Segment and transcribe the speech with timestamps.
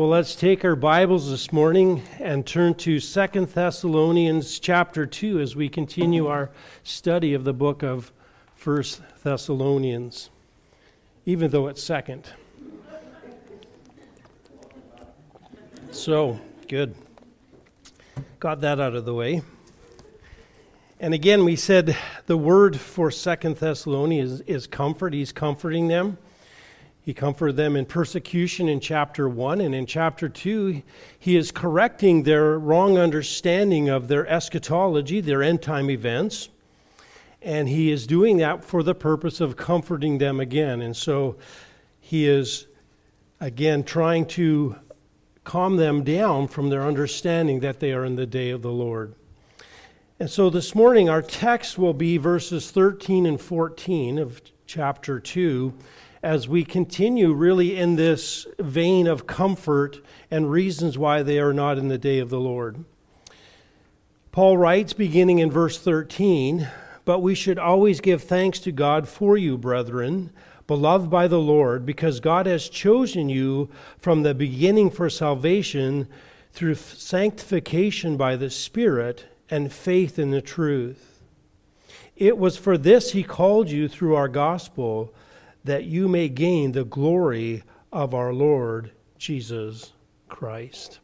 [0.00, 5.54] Well, let's take our Bibles this morning and turn to Second Thessalonians chapter 2 as
[5.54, 6.48] we continue our
[6.82, 8.10] study of the book of
[8.54, 10.30] First Thessalonians,
[11.26, 12.30] even though it's second.
[15.90, 16.94] So, good.
[18.38, 19.42] Got that out of the way.
[20.98, 21.94] And again, we said
[22.24, 25.12] the word for Second Thessalonians is, is comfort.
[25.12, 26.16] He's comforting them.
[27.02, 30.82] He comforted them in persecution in chapter 1, and in chapter 2,
[31.18, 36.50] he is correcting their wrong understanding of their eschatology, their end time events.
[37.42, 40.82] And he is doing that for the purpose of comforting them again.
[40.82, 41.36] And so
[42.00, 42.66] he is,
[43.40, 44.76] again, trying to
[45.42, 49.14] calm them down from their understanding that they are in the day of the Lord.
[50.18, 55.72] And so this morning, our text will be verses 13 and 14 of chapter 2
[56.22, 61.78] as we continue really in this vein of comfort and reasons why they are not
[61.78, 62.84] in the day of the Lord.
[64.32, 66.68] Paul writes, beginning in verse 13,
[67.04, 70.30] But we should always give thanks to God for you, brethren,
[70.66, 76.06] beloved by the Lord, because God has chosen you from the beginning for salvation
[76.52, 81.22] through sanctification by the Spirit and faith in the truth.
[82.14, 85.14] It was for this he called you through our gospel
[85.64, 89.92] that you may gain the glory of our Lord Jesus
[90.28, 91.00] Christ.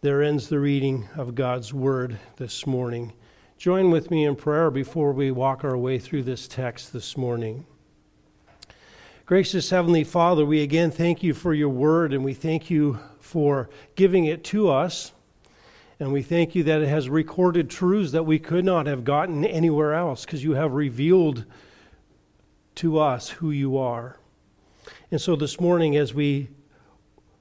[0.00, 3.12] There ends the reading of God's word this morning.
[3.56, 7.64] Join with me in prayer before we walk our way through this text this morning.
[9.24, 13.70] Gracious Heavenly Father, we again thank you for your word and we thank you for
[13.94, 15.12] giving it to us.
[16.00, 19.44] And we thank you that it has recorded truths that we could not have gotten
[19.44, 21.44] anywhere else because you have revealed
[22.76, 24.18] to us who you are.
[25.10, 26.48] And so this morning, as we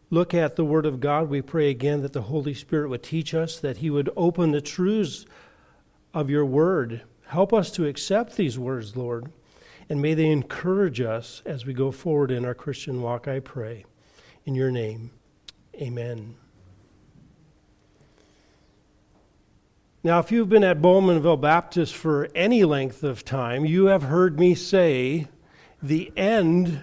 [0.10, 3.34] look at the Word of God, we pray again that the Holy Spirit would teach
[3.34, 5.26] us, that He would open the truths
[6.14, 7.02] of your Word.
[7.28, 9.32] Help us to accept these words, Lord,
[9.90, 13.86] and may they encourage us as we go forward in our Christian walk, I pray.
[14.46, 15.12] In your name,
[15.76, 16.36] amen.
[20.04, 24.40] Now, if you've been at Bowmanville Baptist for any length of time, you have heard
[24.40, 25.28] me say
[25.82, 26.82] the end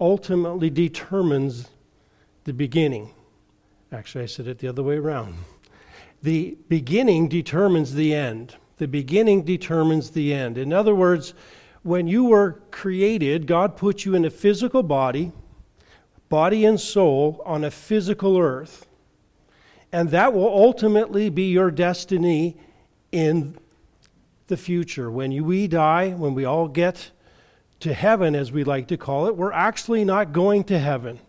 [0.00, 1.68] ultimately determines
[2.44, 3.10] the beginning.
[3.90, 5.34] Actually, I said it the other way around.
[6.22, 8.54] The beginning determines the end.
[8.76, 10.56] The beginning determines the end.
[10.56, 11.34] In other words,
[11.82, 15.32] when you were created, God put you in a physical body,
[16.28, 18.87] body and soul, on a physical earth.
[19.92, 22.56] And that will ultimately be your destiny
[23.10, 23.56] in
[24.48, 25.10] the future.
[25.10, 27.10] When we die, when we all get
[27.80, 31.20] to heaven, as we like to call it, we're actually not going to heaven.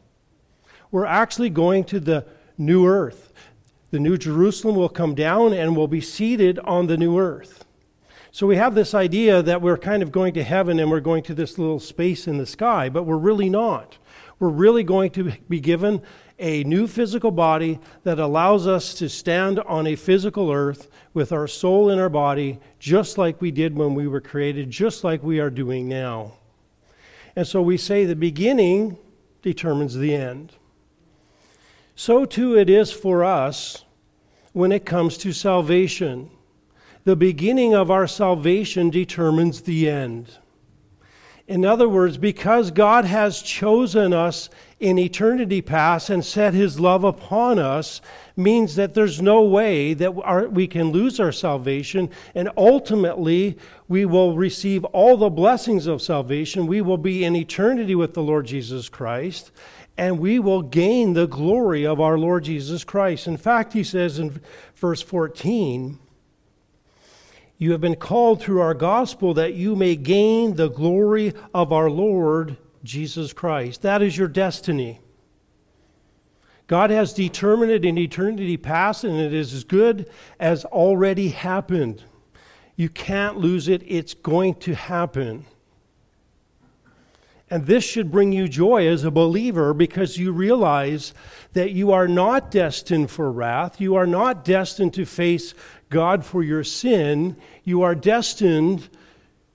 [0.92, 2.26] We're actually going to the
[2.58, 3.32] new earth.
[3.92, 7.66] The new Jerusalem will come down and will be seated on the new earth.
[8.32, 11.24] So we have this idea that we're kind of going to heaven and we're going
[11.24, 13.98] to this little space in the sky, but we're really not.
[14.38, 16.02] We're really going to be given
[16.40, 21.48] a new physical body that allows us to stand on a physical earth with our
[21.48, 25.40] soul in our body, just like we did when we were created, just like we
[25.40, 26.34] are doing now.
[27.36, 28.98] And so we say the beginning
[29.42, 30.54] determines the end.
[31.96, 33.84] So too it is for us
[34.54, 36.32] when it comes to salvation.
[37.04, 40.38] The beginning of our salvation determines the end.
[41.48, 44.50] In other words, because God has chosen us
[44.80, 48.00] in eternity past and set his love upon us,
[48.38, 53.58] means that there's no way that we can lose our salvation, and ultimately
[53.90, 56.66] we will receive all the blessings of salvation.
[56.66, 59.52] We will be in eternity with the Lord Jesus Christ,
[59.98, 63.28] and we will gain the glory of our Lord Jesus Christ.
[63.28, 64.40] In fact, he says in
[64.76, 66.00] verse 14,
[67.58, 71.90] you have been called through our gospel that you may gain the glory of our
[71.90, 73.82] Lord Jesus Christ.
[73.82, 75.00] That is your destiny.
[76.68, 80.10] God has determined it in eternity past, and it is as good
[80.40, 82.04] as already happened.
[82.76, 85.46] You can't lose it, it's going to happen.
[87.50, 91.14] And this should bring you joy as a believer because you realize
[91.54, 93.82] that you are not destined for wrath.
[93.82, 95.56] You are not destined to face
[95.90, 98.90] God for your sin, you are destined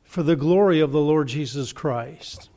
[0.03, 2.51] for the glory of the Lord Jesus Christ.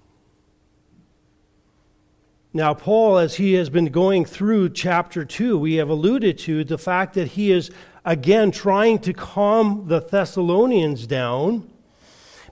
[2.57, 6.79] Now, Paul, as he has been going through chapter 2, we have alluded to the
[6.79, 7.69] fact that he is
[8.03, 11.69] again trying to calm the Thessalonians down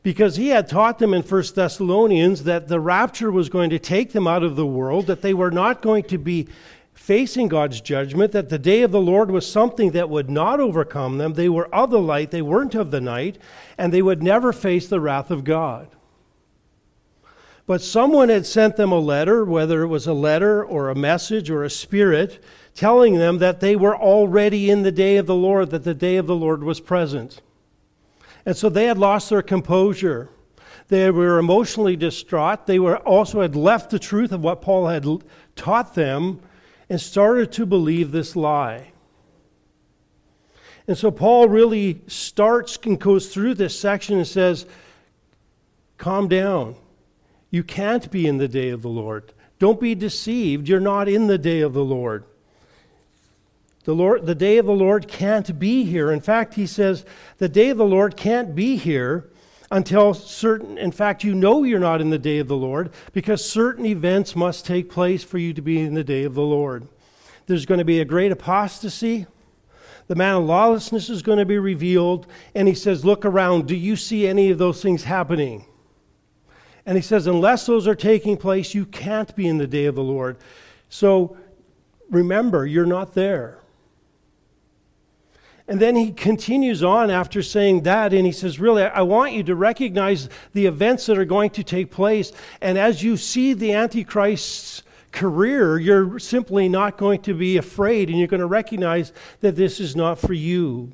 [0.03, 4.11] because he had taught them in 1 Thessalonians that the rapture was going to take
[4.11, 6.49] them out of the world, that they were not going to be
[6.93, 11.17] facing God's judgment, that the day of the Lord was something that would not overcome
[11.17, 11.33] them.
[11.33, 13.39] They were of the light, they weren't of the night,
[13.75, 15.94] and they would never face the wrath of God.
[17.67, 21.49] But someone had sent them a letter, whether it was a letter or a message
[21.49, 22.43] or a spirit,
[22.75, 26.17] telling them that they were already in the day of the Lord, that the day
[26.17, 27.41] of the Lord was present.
[28.45, 30.29] And so they had lost their composure.
[30.89, 32.67] They were emotionally distraught.
[32.67, 35.07] They were also had left the truth of what Paul had
[35.55, 36.41] taught them
[36.87, 38.91] and started to believe this lie.
[40.87, 44.67] And so Paul really starts and goes through this section and says,
[45.97, 46.75] Calm down.
[47.55, 49.31] You can't be in the day of the Lord.
[49.59, 50.67] Don't be deceived.
[50.67, 52.25] You're not in the day of the Lord.
[53.85, 56.11] The, Lord, the day of the Lord can't be here.
[56.11, 57.05] In fact, he says
[57.37, 59.29] the day of the Lord can't be here
[59.71, 63.49] until certain, in fact, you know you're not in the day of the Lord because
[63.49, 66.89] certain events must take place for you to be in the day of the Lord.
[67.45, 69.27] There's going to be a great apostasy.
[70.07, 72.27] The man of lawlessness is going to be revealed.
[72.53, 73.65] And he says, Look around.
[73.65, 75.63] Do you see any of those things happening?
[76.85, 79.95] And he says, Unless those are taking place, you can't be in the day of
[79.95, 80.37] the Lord.
[80.89, 81.37] So
[82.09, 83.59] remember, you're not there.
[85.67, 89.43] And then he continues on after saying that, and he says, Really, I want you
[89.43, 92.31] to recognize the events that are going to take place.
[92.61, 98.19] And as you see the Antichrist's career, you're simply not going to be afraid, and
[98.19, 99.11] you're going to recognize
[99.41, 100.91] that this is not for you.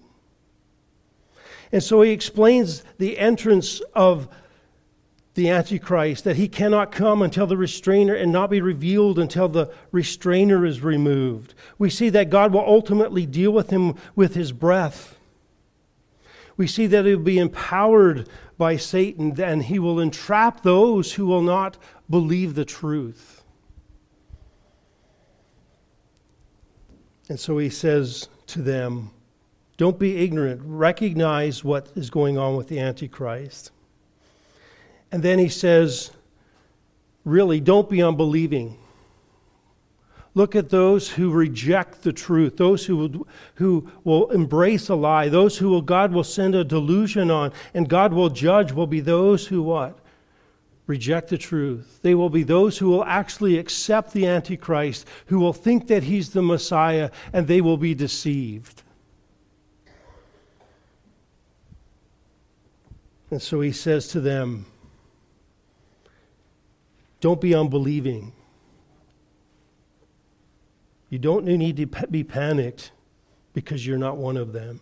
[1.74, 4.30] And so he explains the entrance of
[5.34, 9.72] the Antichrist, that he cannot come until the restrainer and not be revealed until the
[9.92, 11.54] restrainer is removed.
[11.78, 15.18] We see that God will ultimately deal with him with his breath.
[16.58, 21.26] We see that he will be empowered by Satan and he will entrap those who
[21.26, 21.78] will not
[22.10, 23.44] believe the truth.
[27.30, 29.12] And so he says to them,
[29.78, 33.72] Don't be ignorant, recognize what is going on with the Antichrist.
[35.12, 36.12] And then he says,
[37.26, 38.78] really, don't be unbelieving.
[40.34, 45.28] Look at those who reject the truth, those who will, who will embrace a lie,
[45.28, 49.02] those who will, God will send a delusion on, and God will judge will be
[49.02, 50.00] those who what?
[50.88, 52.00] Reject the truth.
[52.02, 56.30] They will be those who will actually accept the Antichrist, who will think that he's
[56.30, 58.84] the Messiah, and they will be deceived.
[63.30, 64.66] And so he says to them,
[67.22, 68.34] don't be unbelieving.
[71.10, 72.92] You don't need to be panicked
[73.54, 74.82] because you're not one of them.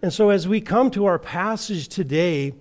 [0.00, 2.54] And so, as we come to our passage today,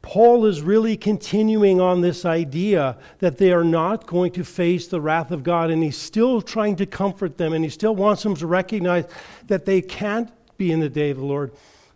[0.00, 5.00] Paul is really continuing on this idea that they are not going to face the
[5.00, 8.36] wrath of God, and he's still trying to comfort them, and he still wants them
[8.36, 9.04] to recognize
[9.48, 11.52] that they can't be in the day of the Lord.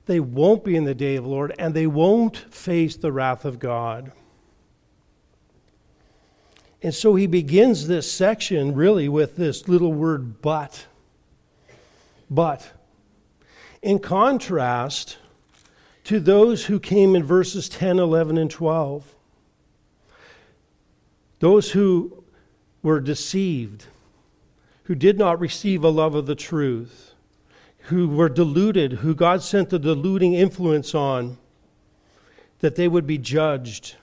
[0.06, 3.44] They won't be in the day of the Lord, and they won't face the wrath
[3.44, 4.10] of God.
[6.82, 10.86] And so he begins this section really with this little word but.
[12.30, 12.70] But.
[13.82, 15.18] In contrast
[16.04, 19.14] to those who came in verses 10, 11, and 12,
[21.40, 22.24] those who
[22.82, 23.86] were deceived,
[24.84, 27.14] who did not receive a love of the truth,
[27.84, 31.38] who were deluded, who God sent the deluding influence on,
[32.60, 33.96] that they would be judged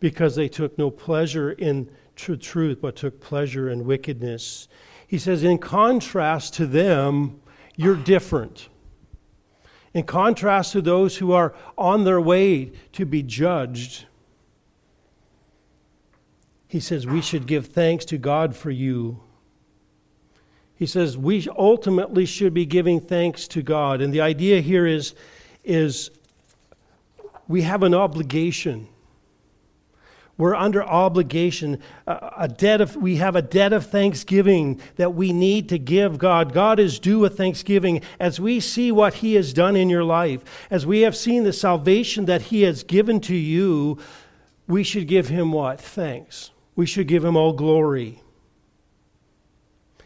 [0.00, 4.68] because they took no pleasure in tr- truth, but took pleasure in wickedness.
[5.06, 7.40] He says, in contrast to them,
[7.76, 8.68] you're different.
[9.94, 14.04] In contrast to those who are on their way to be judged,
[16.68, 19.20] he says, we should give thanks to God for you.
[20.74, 24.00] He says, we ultimately should be giving thanks to God.
[24.02, 25.14] And the idea here is,
[25.64, 26.10] is
[27.48, 28.86] we have an obligation
[30.38, 35.68] we're under obligation, a debt of, we have a debt of thanksgiving that we need
[35.70, 36.52] to give God.
[36.52, 40.44] God is due a thanksgiving as we see what He has done in your life,
[40.70, 43.98] as we have seen the salvation that He has given to you.
[44.68, 45.80] We should give Him what?
[45.80, 46.52] Thanks.
[46.76, 48.22] We should give Him all glory.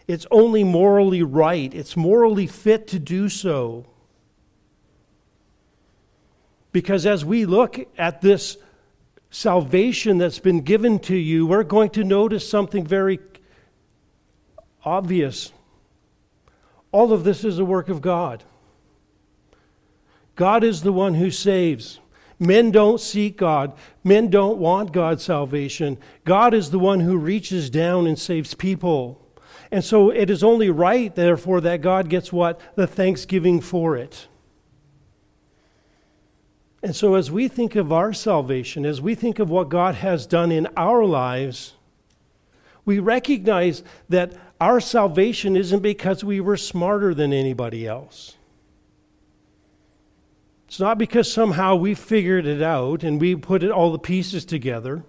[0.08, 3.84] It's only morally right, it's morally fit to do so.
[6.72, 8.56] Because as we look at this
[9.32, 13.18] salvation that's been given to you, we're going to notice something very
[14.84, 15.52] obvious.
[16.92, 18.44] All of this is a work of God.
[20.36, 21.98] God is the one who saves.
[22.38, 23.72] Men don't seek God.
[24.04, 25.96] Men don't want God's salvation.
[26.24, 29.18] God is the one who reaches down and saves people.
[29.70, 32.60] And so it is only right, therefore, that God gets what?
[32.74, 34.28] The thanksgiving for it.
[36.82, 40.26] And so, as we think of our salvation, as we think of what God has
[40.26, 41.74] done in our lives,
[42.84, 48.36] we recognize that our salvation isn't because we were smarter than anybody else.
[50.66, 54.44] It's not because somehow we figured it out and we put it, all the pieces
[54.44, 55.04] together.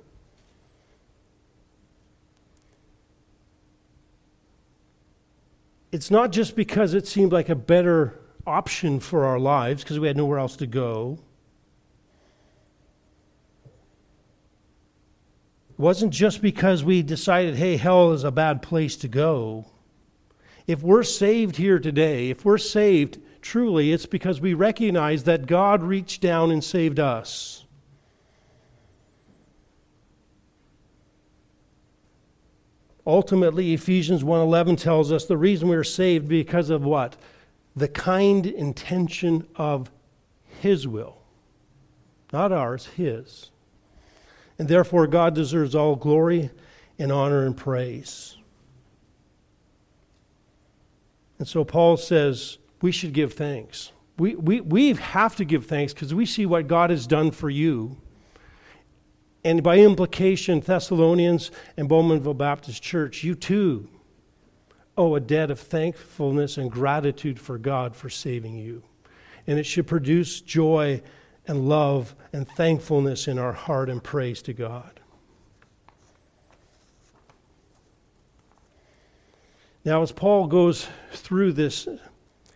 [5.92, 10.08] It's not just because it seemed like a better option for our lives because we
[10.08, 11.20] had nowhere else to go.
[15.84, 19.66] Wasn't just because we decided, hey, hell is a bad place to go.
[20.66, 25.84] If we're saved here today, if we're saved truly, it's because we recognize that God
[25.84, 27.66] reached down and saved us.
[33.06, 37.18] Ultimately, Ephesians 1:11 tells us the reason we are saved because of what?
[37.76, 39.92] The kind intention of
[40.62, 41.18] his will.
[42.32, 43.52] Not ours, his.
[44.60, 46.50] And therefore God deserves all glory
[47.00, 48.38] and honor and praise.
[51.40, 53.92] And so Paul says, we should give thanks.
[54.18, 57.50] We, we, we have to give thanks because we see what God has done for
[57.50, 57.98] you.
[59.44, 63.90] And by implication, Thessalonians and Bowmanville Baptist Church, you too
[64.98, 68.84] owe a debt of thankfulness and gratitude for God for saving you.
[69.48, 71.02] And it should produce joy
[71.48, 75.00] and love and thankfulness in our heart and praise to God.
[79.86, 81.88] Now, as Paul goes through this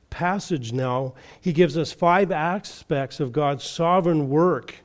[0.10, 4.76] passage now, he gives us five aspects of God's sovereign work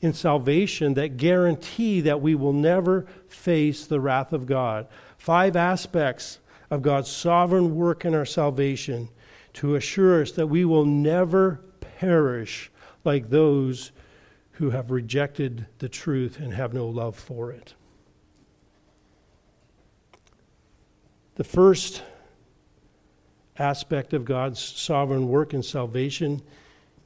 [0.00, 4.88] in salvation that guarantee that we will never face the wrath of God.
[5.16, 9.08] Five aspects of God's sovereign work in our salvation
[9.54, 12.70] to assure us that we will never perish
[13.06, 13.92] like those
[14.52, 17.74] who have rejected the truth and have no love for it.
[21.36, 22.02] The first
[23.58, 26.42] aspect of God's sovereign work in salvation,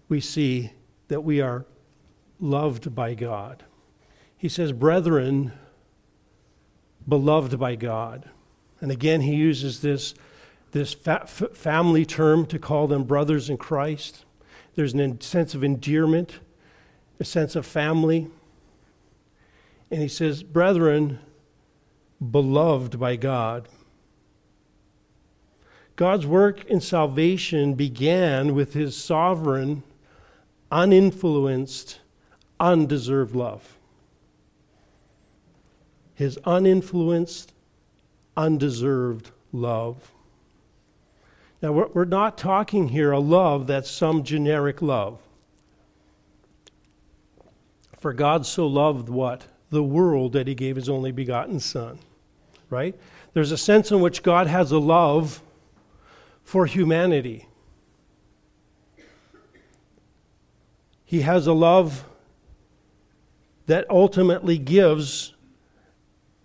[0.09, 0.73] we see
[1.09, 1.67] that we are
[2.39, 3.65] loved by God.
[4.37, 5.53] He says, Brethren,
[7.07, 8.31] beloved by God.
[8.81, 10.15] And again, he uses this,
[10.71, 14.25] this fa- family term to call them brothers in Christ.
[14.75, 16.41] There's a sense of endearment,
[17.19, 18.29] a sense of family.
[19.91, 21.19] And he says, Brethren,
[22.31, 23.69] beloved by God.
[25.97, 29.83] God's work in salvation began with his sovereign,
[30.73, 31.99] uninfluenced,
[32.59, 33.77] undeserved love.
[36.15, 37.53] His uninfluenced,
[38.37, 40.13] undeserved love.
[41.63, 45.19] Now, we're, we're not talking here a love that's some generic love.
[47.99, 49.47] For God so loved what?
[49.69, 51.99] The world that he gave his only begotten Son.
[52.71, 52.99] Right?
[53.35, 55.43] There's a sense in which God has a love
[56.45, 57.47] for humanity.
[61.05, 62.05] He has a love
[63.67, 65.35] that ultimately gives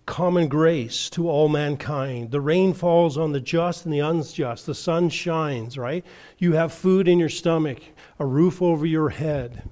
[0.06, 2.30] common grace to all mankind.
[2.30, 4.64] The rain falls on the just and the unjust.
[4.64, 6.06] The sun shines, right?
[6.38, 7.80] You have food in your stomach,
[8.18, 9.68] a roof over your head.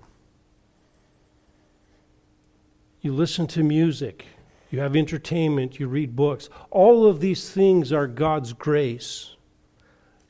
[3.00, 4.26] You listen to music,
[4.70, 6.48] you have entertainment, you read books.
[6.70, 9.36] All of these things are God's grace.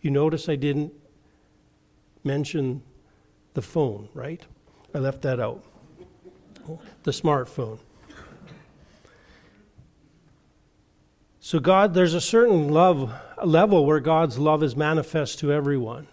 [0.01, 0.93] You notice I didn't
[2.25, 2.83] mention
[3.55, 4.43] the phone, right?
[4.95, 5.65] I left that out.
[7.05, 7.79] The smartphone.
[11.45, 13.13] So God, there's a certain love
[13.45, 16.07] level where God's love is manifest to everyone.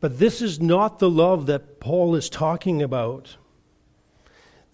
[0.00, 3.36] But this is not the love that Paul is talking about.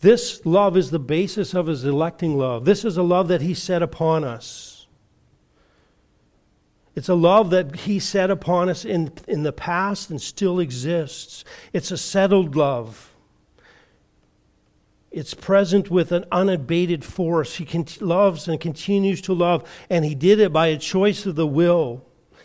[0.02, 2.64] This love is the basis of his electing love.
[2.64, 4.86] This is a love that he set upon us.
[6.94, 11.44] It's a love that He set upon us in, in the past and still exists.
[11.72, 13.07] It's a settled love.
[15.10, 17.56] It's present with an unabated force.
[17.56, 17.66] He
[18.00, 22.04] loves and continues to love, and He did it by a choice of the will.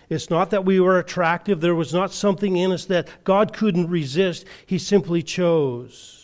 [0.10, 3.90] It's not that we were attractive, there was not something in us that God couldn't
[3.90, 4.46] resist.
[4.66, 6.24] He simply chose.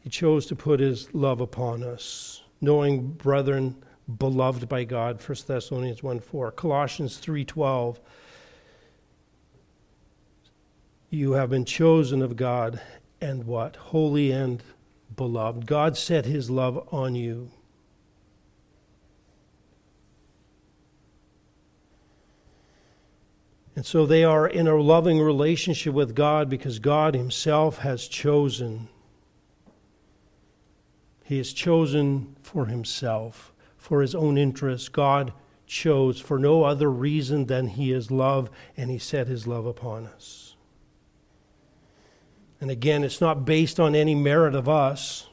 [0.00, 3.82] He chose to put his love upon us, knowing, brethren,
[4.18, 6.52] beloved by God, 1 Thessalonians 1 4.
[6.52, 8.00] Colossians 3 12.
[11.14, 12.80] You have been chosen of God
[13.20, 13.76] and what?
[13.76, 14.60] Holy and
[15.14, 15.64] beloved.
[15.64, 17.52] God set his love on you.
[23.76, 28.88] And so they are in a loving relationship with God because God Himself has chosen.
[31.22, 34.90] He has chosen for Himself, for His own interest.
[34.90, 35.32] God
[35.64, 40.06] chose for no other reason than He is love, and He set His love upon
[40.06, 40.53] us.
[42.60, 45.28] And again, it's not based on any merit of us.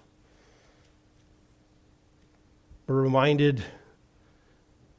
[2.87, 3.63] We're reminded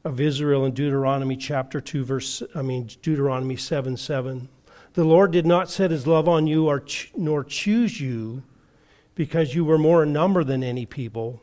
[0.03, 4.49] of Israel in Deuteronomy chapter 2 verse I mean Deuteronomy 7 7.
[4.93, 8.43] The Lord did not set his love on you or ch- nor choose you
[9.15, 11.41] because you were more in number than any people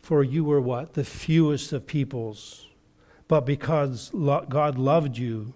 [0.00, 2.68] for you were what the fewest of peoples
[3.28, 5.52] but because lo- God loved you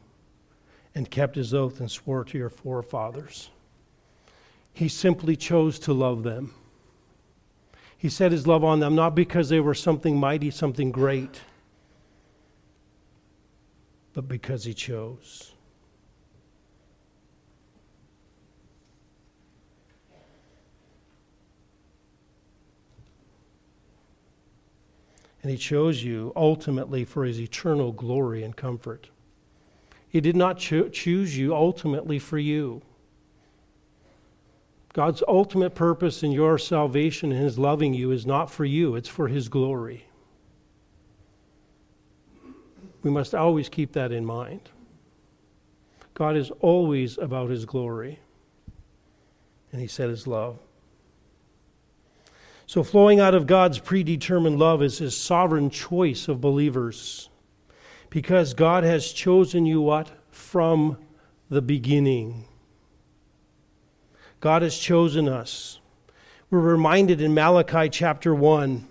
[0.95, 3.51] and kept his oath and swore to your forefathers.
[4.79, 6.55] He simply chose to love them.
[7.97, 11.41] He set his love on them not because they were something mighty, something great
[14.13, 15.51] but because he chose.
[25.43, 29.11] And he chose you ultimately for his eternal glory and comfort.
[30.09, 32.83] He did not cho- choose you ultimately for you.
[34.99, 39.09] God's ultimate purpose in your salvation and his loving you is not for you, it's
[39.09, 40.07] for his glory.
[43.05, 44.71] We must always keep that in mind.
[46.15, 48.19] God is always about his glory,
[49.71, 50.59] and he said his love.
[52.67, 57.31] So, flowing out of God's predetermined love is his sovereign choice of believers.
[58.11, 60.11] Because God has chosen you what?
[60.33, 60.99] From
[61.49, 62.48] the beginning.
[64.41, 65.81] God has chosen us.
[66.51, 68.87] We're reminded in Malachi chapter 1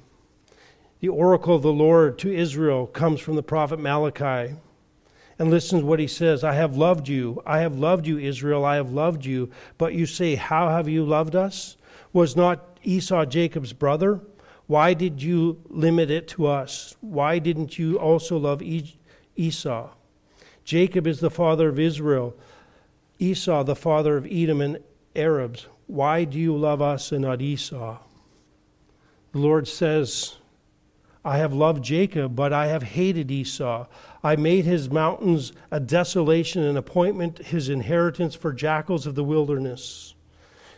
[1.00, 4.56] the oracle of the Lord to Israel comes from the prophet Malachi.
[5.40, 7.42] And listen to what he says I have loved you.
[7.46, 8.66] I have loved you, Israel.
[8.66, 9.52] I have loved you.
[9.78, 11.78] But you say, How have you loved us?
[12.12, 14.20] Was not Esau Jacob's brother?
[14.66, 16.96] Why did you limit it to us?
[17.00, 18.62] Why didn't you also love
[19.36, 19.90] Esau?
[20.66, 22.36] Jacob is the father of Israel,
[23.20, 24.80] Esau the father of Edom and
[25.18, 25.68] Arabs.
[25.88, 27.98] Why do you love us and not Esau?
[29.32, 30.38] The Lord says,
[31.24, 33.88] I have loved Jacob, but I have hated Esau.
[34.24, 40.16] I made his mountains a desolation and appointment his inheritance for jackals of the wilderness.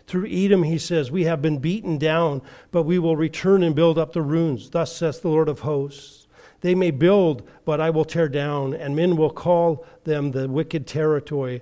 [0.07, 3.99] Through Edom, he says, We have been beaten down, but we will return and build
[3.99, 4.71] up the ruins.
[4.71, 6.27] Thus says the Lord of hosts.
[6.61, 10.87] They may build, but I will tear down, and men will call them the wicked
[10.87, 11.61] territory,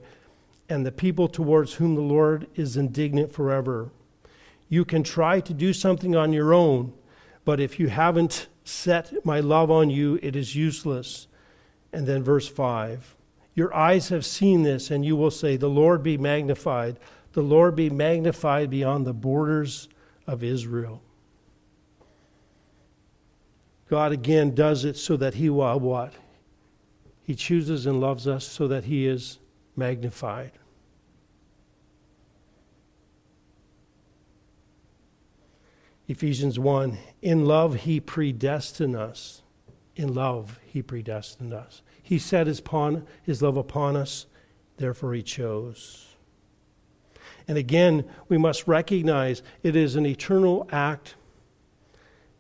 [0.70, 3.90] and the people towards whom the Lord is indignant forever.
[4.70, 6.94] You can try to do something on your own,
[7.46, 11.28] but if you haven't set my love on you, it is useless.
[11.94, 13.16] And then verse 5
[13.56, 17.00] Your eyes have seen this, and you will say, The Lord be magnified,
[17.32, 19.88] the Lord be magnified beyond the borders
[20.26, 21.02] of Israel.
[23.90, 26.14] God again does it so that He will what?
[27.24, 29.40] He chooses and loves us so that He is
[29.78, 30.52] magnified.
[36.08, 39.44] Ephesians 1 In love, he predestined us.
[39.96, 41.82] In love, he predestined us.
[42.02, 44.26] He set his, pawn, his love upon us,
[44.78, 46.16] therefore, he chose.
[47.48, 51.16] And again, we must recognize it is an eternal act,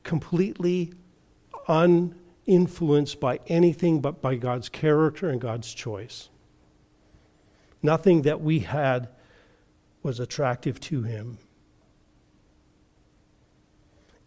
[0.03, 0.93] completely
[1.67, 6.29] uninfluenced by anything but by God's character and God's choice.
[7.87, 9.07] Nothing that we had
[10.03, 11.37] was attractive to him.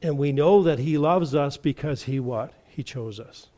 [0.00, 2.54] And we know that he loves us because he what?
[2.68, 3.48] He chose us.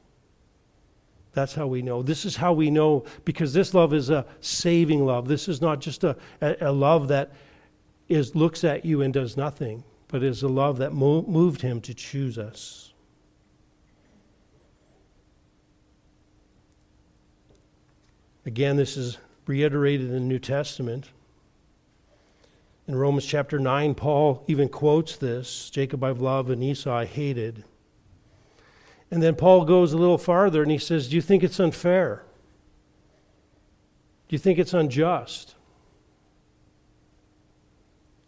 [1.34, 2.02] That's how we know.
[2.02, 5.28] This is how we know because this love is a saving love.
[5.28, 7.30] This is not just a, a, a love that
[8.08, 11.80] is looks at you and does nothing, but is a love that mo- moved him
[11.80, 12.92] to choose us.
[18.44, 21.10] Again, this is reiterated in the New Testament.
[22.86, 27.64] In Romans chapter 9, Paul even quotes this Jacob I've loved and Esau I hated.
[29.10, 32.24] And then Paul goes a little farther and he says, Do you think it's unfair?
[34.28, 35.54] Do you think it's unjust?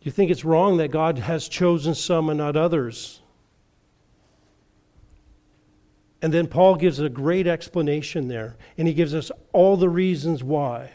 [0.01, 3.23] Do you think it's wrong that God has chosen some and not others?
[6.21, 10.45] And then Paul gives a great explanation there, and he gives us all the reasons
[10.45, 10.91] why.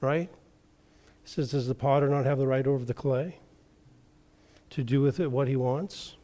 [0.00, 0.30] Right?
[1.22, 3.38] He says, Does the potter not have the right over the clay
[4.70, 6.16] to do with it what he wants?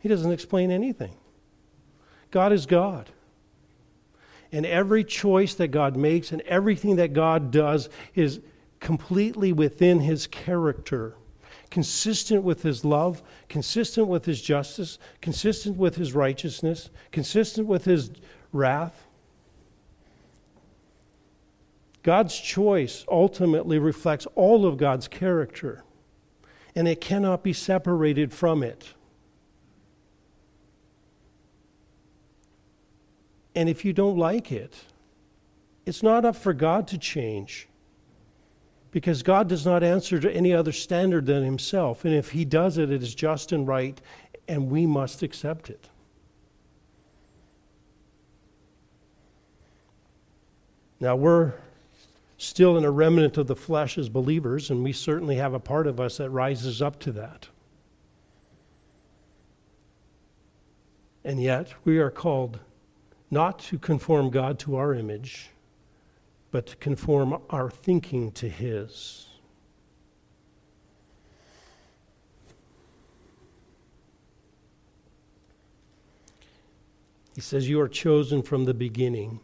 [0.00, 1.14] He doesn't explain anything.
[2.30, 3.10] God is God.
[4.52, 8.40] And every choice that God makes and everything that God does is
[8.80, 11.14] completely within his character,
[11.70, 18.10] consistent with his love, consistent with his justice, consistent with his righteousness, consistent with his
[18.52, 19.07] wrath.
[22.08, 25.84] God's choice ultimately reflects all of God's character,
[26.74, 28.94] and it cannot be separated from it.
[33.54, 34.74] And if you don't like it,
[35.84, 37.68] it's not up for God to change.
[38.90, 42.06] Because God does not answer to any other standard than Himself.
[42.06, 44.00] And if He does it, it is just and right,
[44.48, 45.90] and we must accept it.
[51.00, 51.52] Now, we're
[52.38, 55.88] still in a remnant of the flesh as believers, and we certainly have a part
[55.88, 57.48] of us that rises up to that.
[61.24, 62.60] And yet, we are called
[63.30, 65.50] not to conform God to our image,
[66.50, 69.26] but to conform our thinking to His.
[77.34, 79.40] He says, You are chosen from the beginning.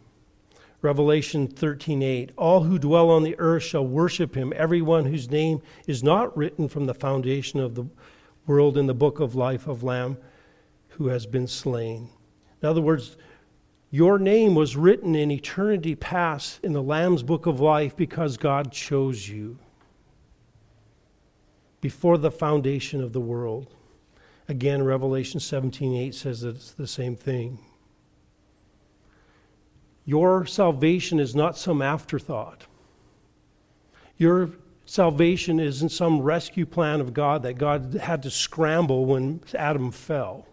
[0.85, 6.03] Revelation 13:8 All who dwell on the earth shall worship him everyone whose name is
[6.03, 7.87] not written from the foundation of the
[8.47, 10.19] world in the book of life of lamb
[10.89, 12.11] who has been slain.
[12.61, 13.17] In other words,
[13.91, 18.71] your name was written in eternity past in the Lamb's book of life because God
[18.71, 19.59] chose you
[21.81, 23.75] before the foundation of the world.
[24.49, 27.59] Again, Revelation 17:8 says that it's the same thing.
[30.05, 32.67] Your salvation is not some afterthought.
[34.19, 34.51] Your
[34.85, 40.47] salvation isn't some rescue plan of God that God had to scramble when Adam fell.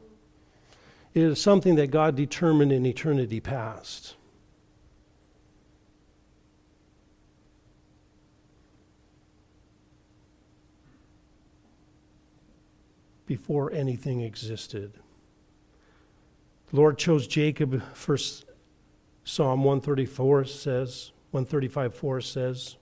[1.13, 4.15] It is something that God determined in eternity past.
[13.25, 14.93] Before anything existed.
[16.69, 18.45] The Lord chose Jacob, first
[19.23, 22.75] Psalm 134 says, 135 4 says,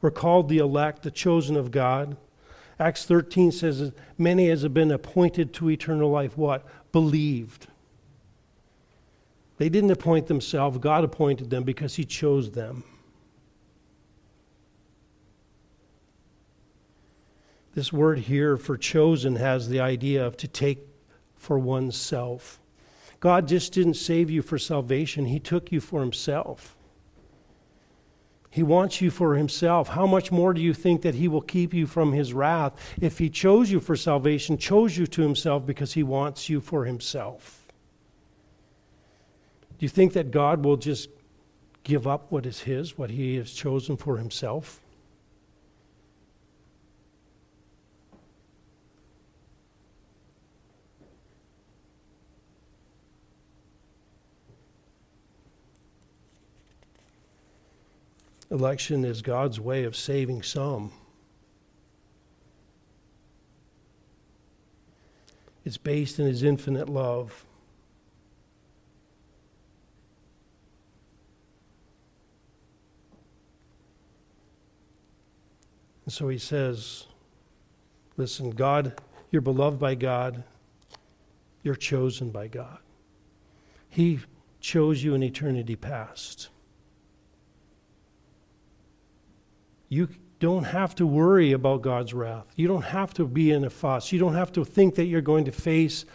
[0.00, 2.16] We're called the elect, the chosen of God.
[2.78, 6.66] Acts 13 says, Many as have been appointed to eternal life, what?
[6.92, 7.68] believed.
[9.58, 12.84] They didn't appoint themselves, God appointed them because He chose them.
[17.74, 20.86] This word here for chosen has the idea of to take
[21.36, 22.59] for oneself.
[23.20, 26.76] God just didn't save you for salvation, He took you for Himself.
[28.50, 29.88] He wants you for himself.
[29.88, 33.18] How much more do you think that he will keep you from his wrath if
[33.18, 37.68] he chose you for salvation, chose you to himself because he wants you for himself?
[39.78, 41.10] Do you think that God will just
[41.84, 44.80] give up what is his, what he has chosen for himself?
[58.50, 60.92] Election is God's way of saving some.
[65.64, 67.44] It's based in his infinite love.
[76.04, 77.06] And so he says,
[78.16, 80.42] Listen, God, you're beloved by God,
[81.62, 82.78] you're chosen by God.
[83.88, 84.18] He
[84.60, 86.48] chose you in eternity past.
[89.90, 92.46] You don't have to worry about God's wrath.
[92.56, 94.12] You don't have to be in a fuss.
[94.12, 96.06] You don't have to think that you're going to face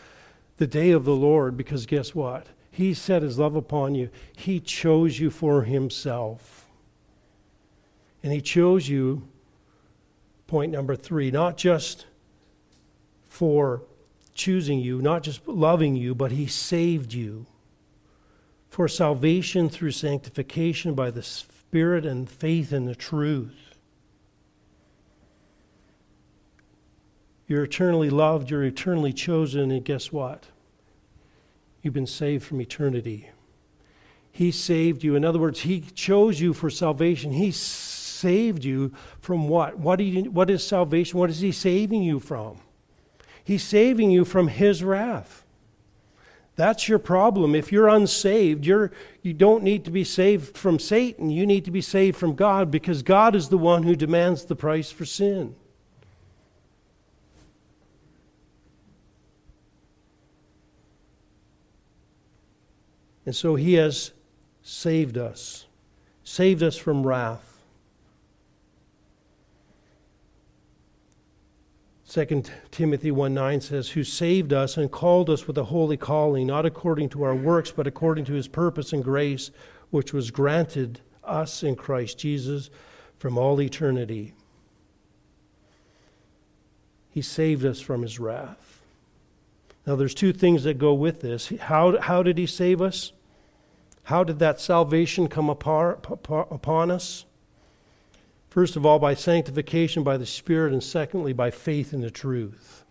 [0.58, 2.48] the day of the Lord because guess what?
[2.72, 4.10] He set his love upon you.
[4.36, 6.68] He chose you for himself.
[8.24, 9.28] And he chose you,
[10.48, 12.08] point number three, not just
[13.30, 13.84] for
[14.34, 17.46] choosing you, not just loving you, but he saved you
[18.70, 23.65] for salvation through sanctification by the Spirit and faith in the truth.
[27.48, 30.46] You're eternally loved, you're eternally chosen, and guess what?
[31.82, 33.30] You've been saved from eternity.
[34.32, 35.16] He saved you.
[35.16, 37.32] In other words, He chose you for salvation.
[37.32, 39.78] He saved you from what?
[39.78, 41.20] What, you, what is salvation?
[41.20, 42.58] What is He saving you from?
[43.44, 45.46] He's saving you from His wrath.
[46.56, 47.54] That's your problem.
[47.54, 51.30] If you're unsaved, you're, you don't need to be saved from Satan.
[51.30, 54.56] You need to be saved from God because God is the one who demands the
[54.56, 55.56] price for sin.
[63.26, 64.12] And so he has
[64.62, 65.66] saved us,
[66.24, 67.56] saved us from wrath.
[72.08, 76.48] 2 Timothy 1 9 says, Who saved us and called us with a holy calling,
[76.48, 79.52] not according to our works, but according to his purpose and grace,
[79.90, 82.70] which was granted us in Christ Jesus
[83.18, 84.34] from all eternity.
[87.10, 88.75] He saved us from his wrath.
[89.86, 91.50] Now, there's two things that go with this.
[91.60, 93.12] How, how did he save us?
[94.04, 97.26] How did that salvation come apart, upon us?
[98.50, 102.84] First of all, by sanctification by the Spirit, and secondly, by faith in the truth.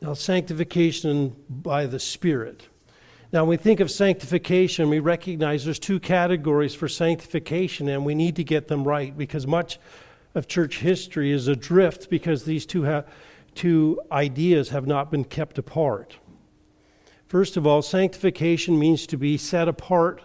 [0.00, 2.68] Now, sanctification by the Spirit.
[3.32, 8.14] Now, when we think of sanctification, we recognize there's two categories for sanctification, and we
[8.14, 9.78] need to get them right because much
[10.34, 13.04] of church history is adrift because these two, ha-
[13.60, 16.16] two ideas have not been kept apart.
[17.26, 20.22] First of all, sanctification means to be set apart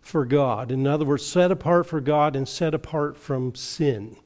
[0.00, 0.72] for God.
[0.72, 4.16] In other words, set apart for God and set apart from sin.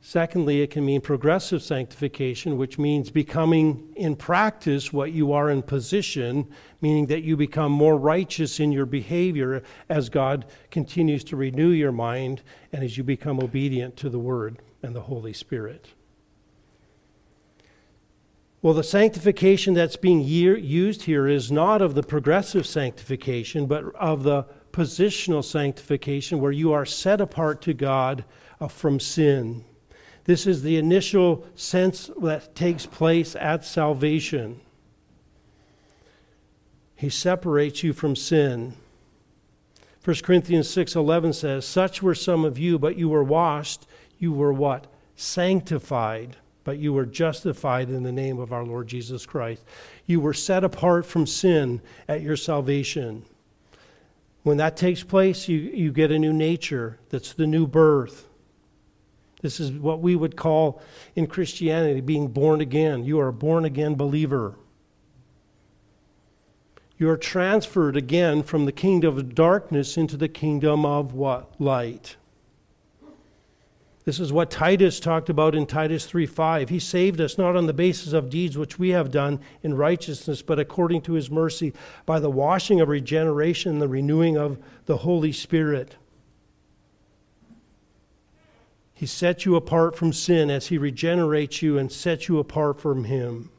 [0.00, 5.62] Secondly, it can mean progressive sanctification, which means becoming in practice what you are in
[5.62, 6.44] position,
[6.80, 11.92] meaning that you become more righteous in your behavior as God continues to renew your
[11.92, 15.90] mind and as you become obedient to the Word and the Holy Spirit.
[18.64, 24.22] Well, the sanctification that's being used here is not of the progressive sanctification, but of
[24.22, 28.24] the positional sanctification where you are set apart to God
[28.62, 29.66] uh, from sin.
[30.24, 34.62] This is the initial sense that takes place at salvation.
[36.96, 38.76] He separates you from sin.
[40.02, 43.86] 1 Corinthians 6:11 says, "Such were some of you, but you were washed,
[44.18, 44.86] you were what?
[45.16, 49.64] Sanctified." But you were justified in the name of our Lord Jesus Christ.
[50.06, 53.24] You were set apart from sin at your salvation.
[54.42, 56.98] When that takes place, you, you get a new nature.
[57.10, 58.28] That's the new birth.
[59.42, 60.80] This is what we would call
[61.14, 63.04] in Christianity being born again.
[63.04, 64.54] You are a born again believer.
[66.96, 71.60] You are transferred again from the kingdom of darkness into the kingdom of what?
[71.60, 72.16] Light.
[74.04, 76.68] This is what Titus talked about in Titus 3:5.
[76.68, 80.42] He saved us not on the basis of deeds which we have done in righteousness,
[80.42, 81.72] but according to his mercy
[82.04, 85.96] by the washing of regeneration and the renewing of the Holy Spirit.
[88.92, 93.04] He set you apart from sin as he regenerates you and sets you apart from
[93.04, 93.50] him.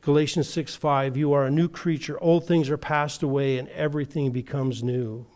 [0.00, 2.18] Galatians 6:5 You are a new creature.
[2.22, 5.26] Old things are passed away and everything becomes new.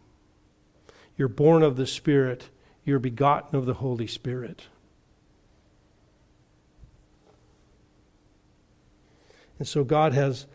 [1.18, 2.48] You're born of the Spirit
[2.84, 4.66] you're begotten of the Holy Spirit.
[9.58, 10.46] And so God has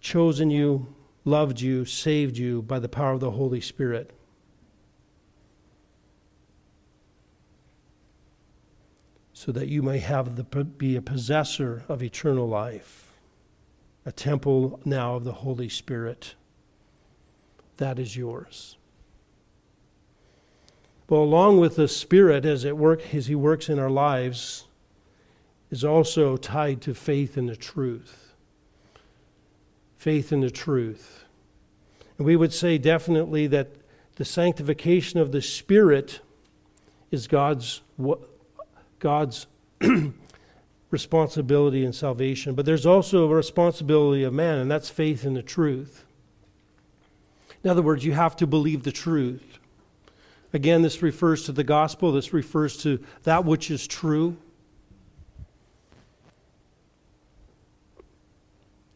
[0.00, 4.12] chosen you, loved you, saved you by the power of the Holy Spirit.
[9.32, 13.12] So that you may have the, be a possessor of eternal life,
[14.06, 16.36] a temple now of the Holy Spirit.
[17.78, 18.76] That is yours.
[21.12, 24.64] Well, along with the Spirit as it work as He works in our lives,
[25.70, 28.32] is also tied to faith in the truth.
[29.98, 31.24] Faith in the truth.
[32.16, 33.72] And we would say definitely that
[34.16, 36.20] the sanctification of the Spirit
[37.10, 37.82] is God's
[38.98, 39.46] God's
[40.90, 42.54] responsibility in salvation.
[42.54, 46.06] But there's also a responsibility of man, and that's faith in the truth.
[47.62, 49.58] In other words, you have to believe the truth.
[50.52, 54.36] Again, this refers to the gospel, this refers to that which is true.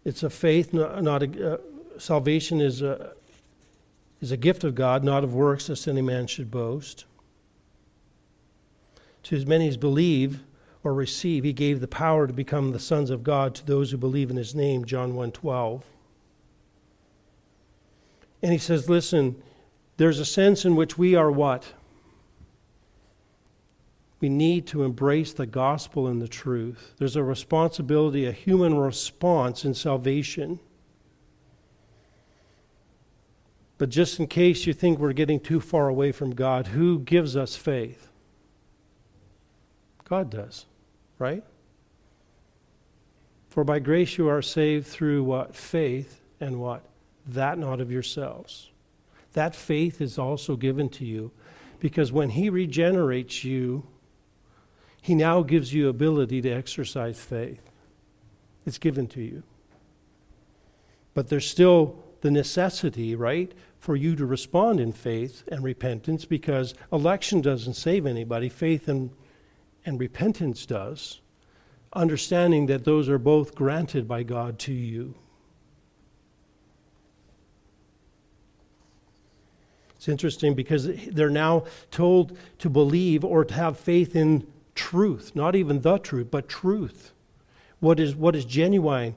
[0.05, 1.57] It's a faith, not, not a, uh,
[1.99, 3.13] salvation is a,
[4.21, 7.07] is a gift of God, not of works, lest any man should boast.
[9.25, 10.45] To as many as believe
[10.85, 13.97] or receive, he gave the power to become the sons of God to those who
[13.97, 15.83] believe in his name, John 1.12.
[18.43, 19.43] And he says, listen,
[19.97, 21.73] there's a sense in which we are what?
[24.21, 26.95] We need to embrace the gospel and the truth.
[26.99, 30.59] There's a responsibility, a human response in salvation.
[33.79, 37.37] But just in case you think we're getting too far away from God, who gives
[37.37, 38.09] us faith?
[40.09, 40.67] God does.
[41.19, 41.45] right?
[43.51, 45.55] For by grace you are saved through what?
[45.55, 46.83] Faith and what?
[47.27, 48.71] That not of yourselves.
[49.37, 51.31] That faith is also given to you
[51.79, 53.87] because when He regenerates you,
[55.03, 57.61] He now gives you ability to exercise faith.
[58.65, 59.43] It's given to you.
[61.13, 66.73] But there's still the necessity, right, for you to respond in faith and repentance because
[66.91, 69.11] election doesn't save anybody, faith and,
[69.85, 71.21] and repentance does,
[71.93, 75.15] understanding that those are both granted by God to you.
[80.07, 85.57] It's interesting because they're now told to believe or to have faith in truth, not
[85.57, 87.11] even the truth, but truth.
[87.81, 89.17] What is, what is genuine,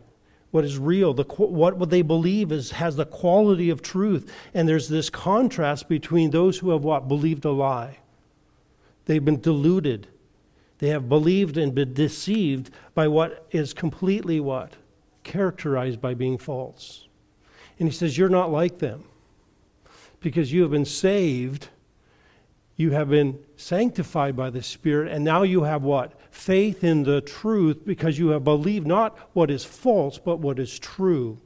[0.49, 4.33] what is real, the, what, what they believe is, has the quality of truth.
[4.55, 7.07] And there's this contrast between those who have what?
[7.07, 7.99] Believed a lie.
[9.05, 10.07] They've been deluded.
[10.79, 14.73] They have believed and been deceived by what is completely what?
[15.21, 17.07] Characterized by being false.
[17.77, 19.03] And he says, You're not like them
[20.19, 21.69] because you have been saved,
[22.75, 26.13] you have been sanctified by the Spirit, and now you have what?
[26.31, 30.79] Faith in the truth because you have believed not what is false, but what is
[30.79, 31.39] true.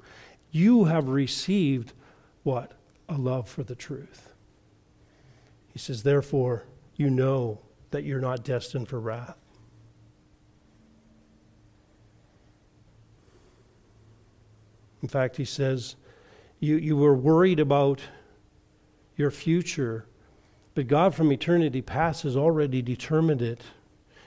[0.51, 1.93] You have received
[2.43, 2.73] what?
[3.09, 4.33] A love for the truth.
[5.71, 7.59] He says, therefore, you know
[7.89, 9.37] that you're not destined for wrath.
[15.01, 15.95] In fact, he says,
[16.59, 17.99] you, you were worried about
[19.23, 20.05] your future.
[20.75, 23.61] But God from eternity past has already determined it.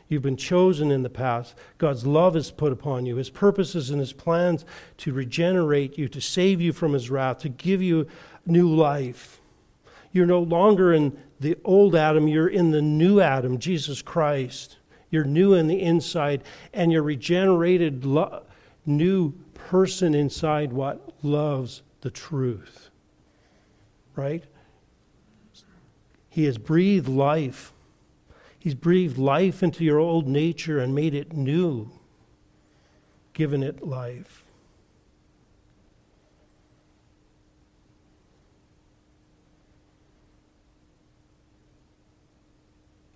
[0.08, 1.54] You've been chosen in the past.
[1.76, 3.16] God's love is put upon you.
[3.16, 4.64] His purposes and His plans
[4.98, 8.06] to regenerate you, to save you from His wrath, to give you
[8.46, 9.40] new life.
[10.12, 14.78] You're no longer in the old Adam, you're in the new Adam, Jesus Christ.
[15.10, 18.44] You're new in the inside, and your regenerated lo-
[18.86, 22.88] new person inside what loves the truth.
[24.14, 24.44] Right?
[26.36, 27.72] He has breathed life.
[28.58, 31.90] He's breathed life into your old nature and made it new,
[33.32, 34.44] given it life.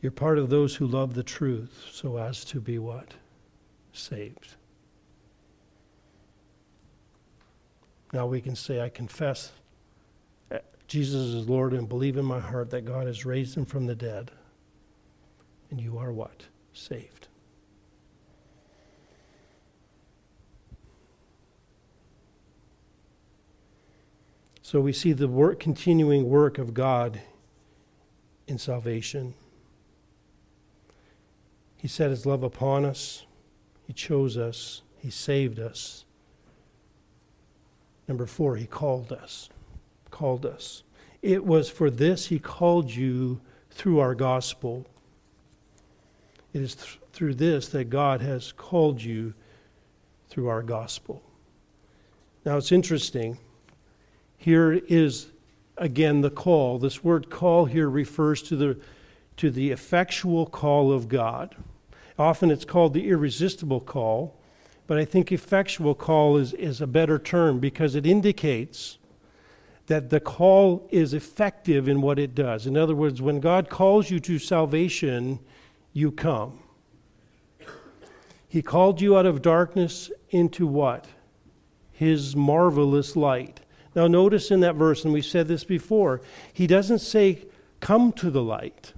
[0.01, 3.13] You're part of those who love the truth so as to be what?
[3.93, 4.55] Saved.
[8.15, 9.53] Now we can say, I confess
[10.91, 13.95] Jesus is Lord and believe in my heart that God has raised him from the
[13.95, 14.33] dead.
[15.71, 16.47] And you are what?
[16.73, 17.29] Saved.
[24.63, 27.21] So we see the work, continuing work of God
[28.49, 29.35] in salvation.
[31.77, 33.27] He set his love upon us.
[33.87, 34.83] He chose us.
[34.99, 36.05] He saved us.
[38.09, 39.51] Number four, he called us
[40.11, 40.83] called us.
[41.23, 44.87] It was for this he called you through our gospel.
[46.53, 49.35] It is th- through this that God has called you
[50.29, 51.23] through our gospel.
[52.45, 53.39] Now it's interesting.
[54.37, 55.29] Here is
[55.77, 56.79] again the call.
[56.79, 58.81] This word call here refers to the
[59.37, 61.57] to the effectual call of God.
[62.19, 64.39] Often it's called the irresistible call,
[64.87, 68.99] but I think effectual call is, is a better term because it indicates
[69.91, 72.65] that the call is effective in what it does.
[72.65, 75.41] In other words, when God calls you to salvation,
[75.93, 76.61] you come.
[78.47, 81.09] He called you out of darkness into what?
[81.91, 83.63] His marvelous light.
[83.97, 86.21] Now, notice in that verse, and we've said this before,
[86.53, 87.47] he doesn't say,
[87.81, 88.93] Come to the light.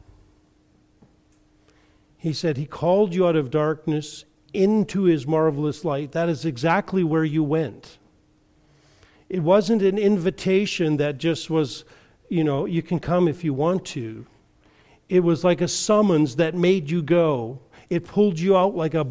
[2.18, 6.12] He said, He called you out of darkness into His marvelous light.
[6.12, 7.96] That is exactly where you went.
[9.32, 11.86] It wasn't an invitation that just was,
[12.28, 14.26] you know, you can come if you want to.
[15.08, 17.58] It was like a summons that made you go.
[17.88, 19.06] It pulled you out like a,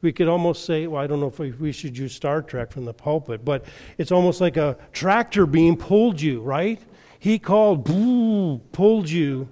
[0.00, 2.86] we could almost say, well, I don't know if we, should use Star Trek from
[2.86, 3.66] the pulpit, but
[3.98, 6.80] it's almost like a tractor beam pulled you, right?
[7.18, 9.46] He called, boo, pulled you,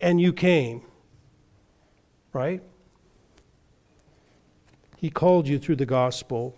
[0.00, 0.82] and you came,
[2.32, 2.62] right?
[4.98, 6.56] He called you through the gospel.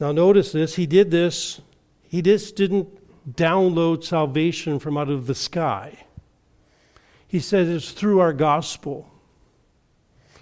[0.00, 0.76] Now, notice this.
[0.76, 1.60] He did this,
[2.02, 2.88] he just didn't
[3.36, 5.98] download salvation from out of the sky.
[7.28, 9.08] He said it's through our gospel.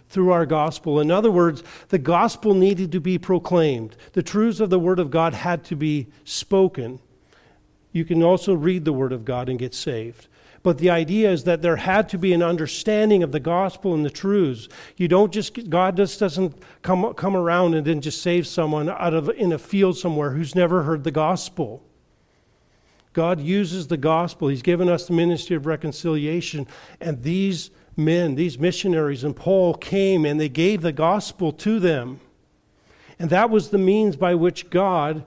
[0.08, 1.00] Through our gospel.
[1.00, 3.96] In other words, the gospel needed to be proclaimed.
[4.12, 7.00] The truths of the Word of God had to be spoken.
[7.92, 10.27] You can also read the Word of God and get saved.
[10.68, 14.04] But the idea is that there had to be an understanding of the gospel and
[14.04, 14.68] the truths.
[14.98, 19.14] You don't just, God just doesn't come, come around and then just save someone out
[19.14, 21.82] of in a field somewhere who's never heard the gospel.
[23.14, 24.48] God uses the gospel.
[24.48, 26.66] He's given us the ministry of reconciliation.
[27.00, 32.20] And these men, these missionaries, and Paul came and they gave the gospel to them.
[33.18, 35.24] And that was the means by which God,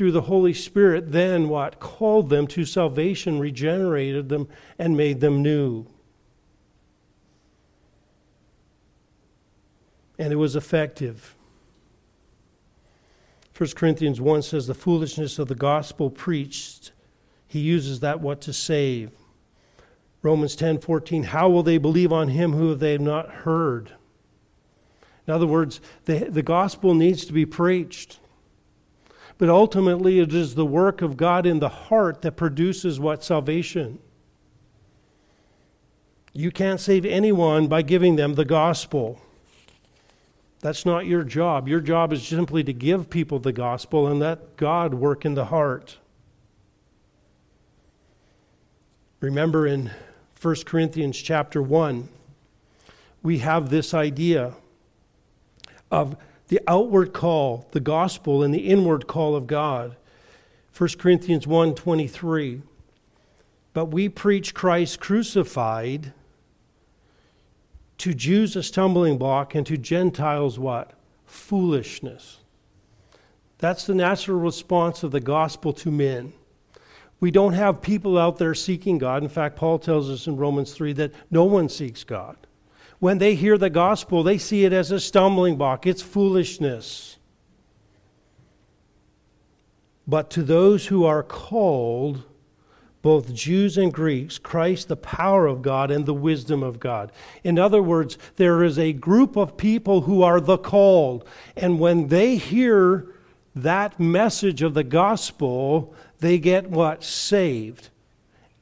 [0.00, 1.78] through the Holy Spirit, then what?
[1.78, 4.48] Called them to salvation, regenerated them,
[4.78, 5.84] and made them new.
[10.18, 11.36] And it was effective.
[13.54, 16.92] 1 Corinthians 1 says, The foolishness of the gospel preached,
[17.46, 19.10] he uses that what to save.
[20.22, 23.92] Romans 10 14, how will they believe on him who they have not heard?
[25.26, 28.18] In other words, the, the gospel needs to be preached.
[29.40, 33.24] But ultimately, it is the work of God in the heart that produces what?
[33.24, 33.98] Salvation.
[36.34, 39.18] You can't save anyone by giving them the gospel.
[40.60, 41.68] That's not your job.
[41.68, 45.46] Your job is simply to give people the gospel and let God work in the
[45.46, 45.96] heart.
[49.20, 49.90] Remember in
[50.42, 52.10] 1 Corinthians chapter 1,
[53.22, 54.52] we have this idea
[55.90, 56.14] of
[56.50, 59.96] the outward call, the gospel, and the inward call of God.
[60.76, 62.62] 1 Corinthians 1 23.
[63.72, 66.12] But we preach Christ crucified
[67.98, 70.92] to Jews a stumbling block, and to Gentiles what?
[71.24, 72.38] Foolishness.
[73.58, 76.32] That's the natural response of the gospel to men.
[77.20, 79.22] We don't have people out there seeking God.
[79.22, 82.36] In fact, Paul tells us in Romans 3 that no one seeks God.
[83.00, 87.16] When they hear the gospel, they see it as a stumbling block, it's foolishness.
[90.06, 92.24] But to those who are called,
[93.02, 97.10] both Jews and Greeks, Christ, the power of God and the wisdom of God.
[97.42, 101.26] In other words, there is a group of people who are the called.
[101.56, 103.06] And when they hear
[103.54, 107.02] that message of the gospel, they get what?
[107.02, 107.88] Saved.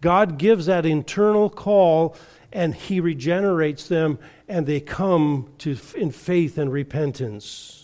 [0.00, 2.14] God gives that internal call
[2.52, 4.18] and he regenerates them
[4.48, 7.78] and they come to in faith and repentance.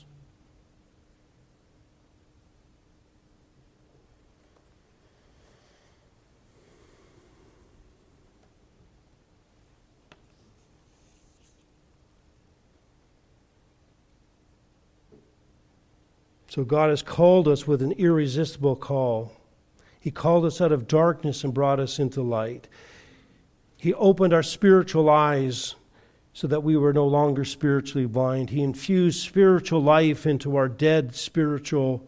[16.55, 19.33] So God has called us with an irresistible call.
[19.99, 22.69] He called us out of darkness and brought us into light.
[23.85, 25.75] He opened our spiritual eyes
[26.33, 28.49] so that we were no longer spiritually blind.
[28.49, 32.03] He infused spiritual life into our dead spiritual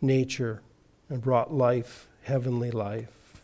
[0.00, 0.62] nature
[1.10, 3.42] and brought life, heavenly life.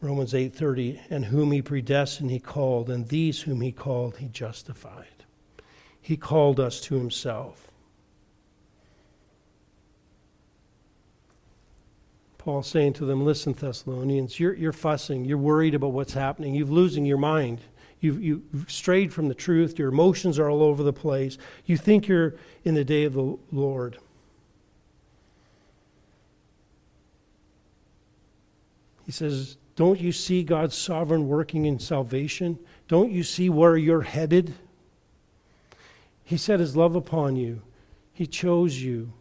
[0.00, 5.24] Romans 8:30 and whom he predestined he called and these whom he called he justified.
[6.00, 7.69] He called us to himself.
[12.40, 15.26] Paul saying to them, Listen, Thessalonians, you're, you're fussing.
[15.26, 16.54] You're worried about what's happening.
[16.54, 17.60] You're losing your mind.
[18.00, 19.78] You've, you've strayed from the truth.
[19.78, 21.36] Your emotions are all over the place.
[21.66, 23.98] You think you're in the day of the Lord.
[29.04, 32.58] He says, don't you see God's sovereign working in salvation?
[32.88, 34.54] Don't you see where you're headed?
[36.24, 37.60] He set his love upon you.
[38.14, 39.12] He chose you.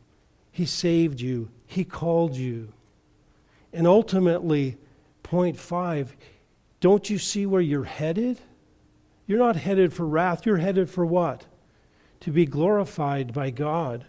[0.54, 1.50] He saved you.
[1.66, 2.72] He called you.
[3.72, 4.78] And ultimately,
[5.24, 6.16] point five,
[6.80, 8.40] don't you see where you're headed?
[9.28, 10.46] You're not headed for wrath.
[10.46, 11.46] You're headed for what?
[12.22, 14.06] To be glorified by God,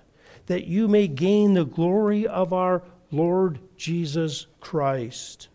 [0.47, 5.49] that you may gain the glory of our Lord Jesus Christ.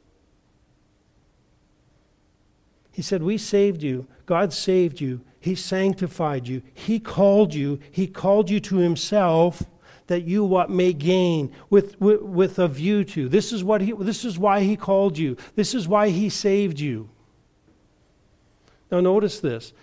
[2.92, 4.08] He said, We saved you.
[4.26, 5.22] God saved you.
[5.40, 6.62] He sanctified you.
[6.74, 7.80] He called you.
[7.92, 9.64] He called you to Himself
[10.08, 13.28] that you what may gain with, with, with a view to.
[13.28, 15.38] This is, what he, this is why He called you.
[15.56, 17.10] This is why He saved you.
[18.92, 19.74] Now, notice this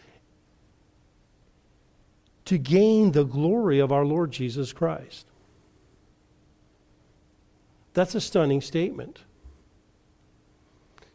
[2.45, 5.27] to gain the glory of our Lord Jesus Christ.
[7.95, 9.21] That's a stunning statement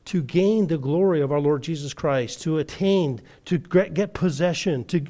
[0.08, 5.04] to gain the glory of our Lord Jesus Christ, to attain, to get possession, to,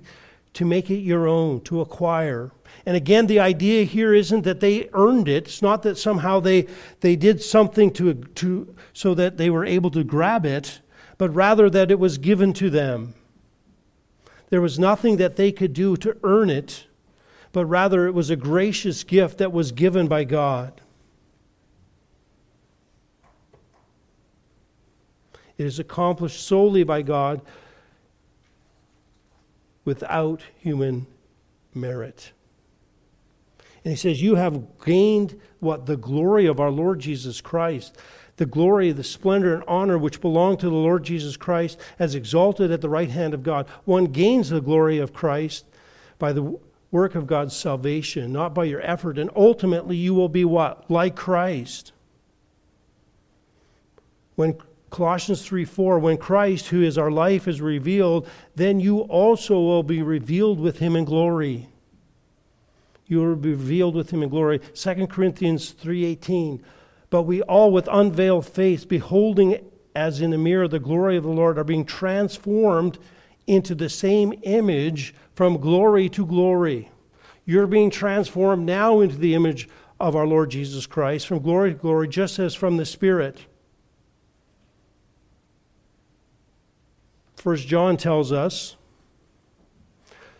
[0.53, 2.51] to make it your own, to acquire.
[2.87, 5.47] And again, the idea here isn't that they earned it.
[5.47, 6.67] It's not that somehow they,
[7.01, 10.79] they did something to, to, so that they were able to grab it,
[11.17, 13.13] but rather that it was given to them.
[14.51, 16.85] There was nothing that they could do to earn it,
[17.51, 20.79] but rather it was a gracious gift that was given by God.
[25.57, 27.41] It is accomplished solely by God
[29.83, 31.05] without human
[31.73, 32.31] merit.
[33.87, 35.85] And he says, You have gained what?
[35.85, 37.97] The glory of our Lord Jesus Christ.
[38.35, 42.69] The glory, the splendor, and honor which belong to the Lord Jesus Christ as exalted
[42.69, 43.65] at the right hand of God.
[43.85, 45.67] One gains the glory of Christ
[46.19, 46.59] by the
[46.91, 49.17] work of God's salvation, not by your effort.
[49.17, 50.91] And ultimately, you will be what?
[50.91, 51.93] Like Christ.
[54.35, 54.57] When
[54.89, 59.83] Colossians 3 4, when Christ, who is our life, is revealed, then you also will
[59.83, 61.69] be revealed with him in glory.
[63.07, 64.59] You will be revealed with him in glory.
[64.73, 66.61] 2 Corinthians 3:18.
[67.09, 69.59] But we all with unveiled face, beholding
[69.95, 72.99] as in a mirror the glory of the Lord, are being transformed
[73.47, 76.91] into the same image from glory to glory.
[77.45, 81.79] You're being transformed now into the image of our Lord Jesus Christ, from glory to
[81.79, 83.45] glory, just as from the Spirit.
[87.35, 88.76] First John tells us,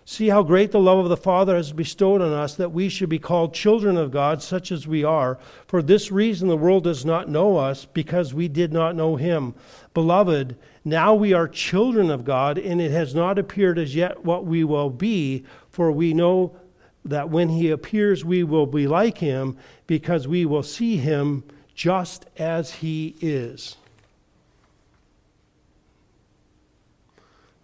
[0.10, 3.10] See how great the love of the Father has bestowed on us that we should
[3.10, 5.38] be called children of God, such as we are.
[5.68, 9.54] For this reason, the world does not know us, because we did not know him.
[9.94, 10.56] Beloved,
[10.86, 14.64] now we are children of God, and it has not appeared as yet what we
[14.64, 16.56] will be, for we know
[17.04, 21.44] that when he appears, we will be like him, because we will see him
[21.76, 23.76] just as he is.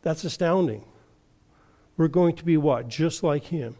[0.01, 0.83] That's astounding.
[1.97, 2.87] We're going to be what?
[2.87, 3.75] Just like Him.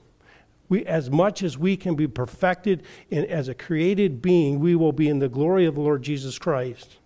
[0.70, 4.92] We, as much as we can be perfected in, as a created being, we will
[4.92, 6.98] be in the glory of the Lord Jesus Christ.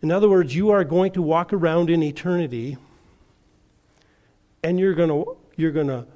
[0.00, 2.76] In other words, you are going to walk around in eternity
[4.62, 6.06] and you're going to, you're going to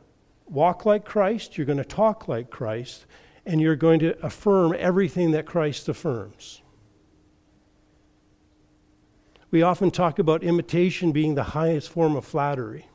[0.47, 3.07] walk like Christ, you're going to talk like Christ,
[3.47, 6.63] and you're going to affirm everything that Christ affirms.
[9.53, 12.87] We often talk about imitation being the highest form of flattery.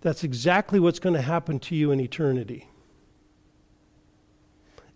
[0.00, 2.68] That's exactly what's going to happen to you in eternity.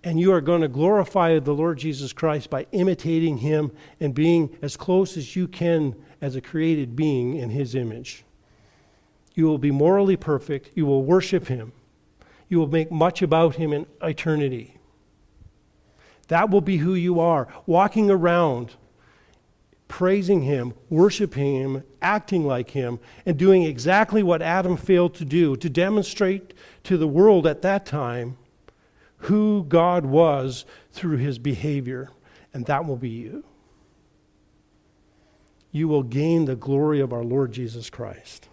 [0.05, 4.57] And you are going to glorify the Lord Jesus Christ by imitating him and being
[4.63, 8.25] as close as you can as a created being in his image.
[9.35, 10.71] You will be morally perfect.
[10.75, 11.73] You will worship him.
[12.49, 14.77] You will make much about him in eternity.
[16.29, 18.77] That will be who you are, walking around
[19.91, 25.57] praising Him, worshiping Him, acting like Him, and doing exactly what Adam failed to do
[25.57, 28.39] to demonstrate to the world at that time
[29.25, 32.11] who God was through His behavior.
[32.55, 33.45] And that will be you.
[35.73, 38.49] You will gain the glory of our Lord Jesus Christ.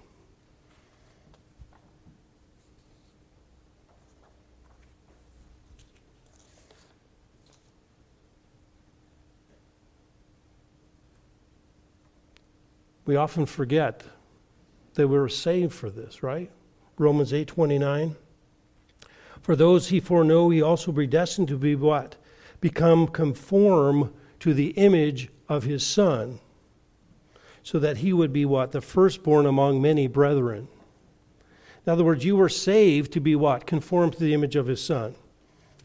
[13.07, 14.03] We often forget
[14.95, 16.51] that we were saved for this, right?
[16.97, 18.17] Romans 8:29.
[19.41, 22.17] For those he foreknow, he also predestined to be what?
[22.59, 26.39] Become conform to the image of his son,
[27.63, 28.73] so that he would be what?
[28.73, 30.67] The firstborn among many brethren.
[31.85, 33.65] In other words, you were saved to be what?
[33.65, 35.15] Conformed to the image of his son.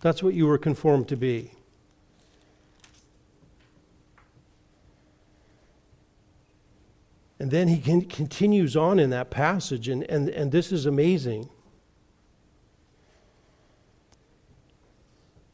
[0.00, 1.52] That's what you were conformed to be.
[7.42, 11.48] And then he can, continues on in that passage, and, and, and this is amazing.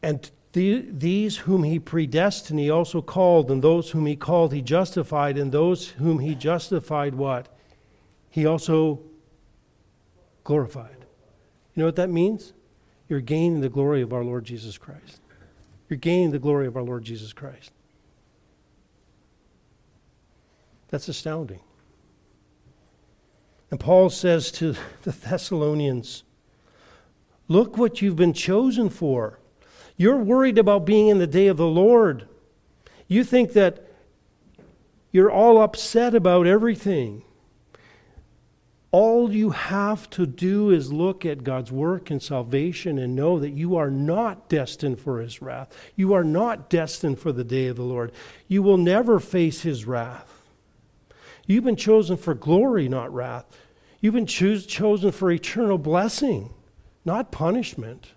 [0.02, 4.60] And the, these whom he predestined, he also called, and those whom he called, he
[4.60, 7.48] justified, and those whom he justified, what?
[8.28, 9.00] He also
[10.44, 11.06] glorified.
[11.74, 12.52] You know what that means?
[13.08, 15.22] You're gaining the glory of our Lord Jesus Christ.
[15.88, 17.72] You're gaining the glory of our Lord Jesus Christ.
[20.88, 21.60] That's astounding.
[23.70, 26.24] And Paul says to the Thessalonians,
[27.48, 29.40] Look what you've been chosen for.
[29.96, 32.28] You're worried about being in the day of the Lord.
[33.08, 33.88] You think that
[35.10, 37.22] you're all upset about everything.
[38.90, 43.50] All you have to do is look at God's work and salvation and know that
[43.50, 45.74] you are not destined for his wrath.
[45.96, 48.12] You are not destined for the day of the Lord.
[48.46, 50.37] You will never face his wrath.
[51.48, 53.46] You've been chosen for glory, not wrath.
[54.00, 56.50] You've been chosen for eternal blessing,
[57.06, 58.12] not punishment.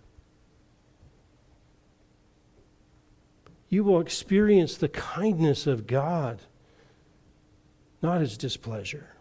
[3.69, 6.41] You will experience the kindness of God,
[8.01, 9.15] not his displeasure.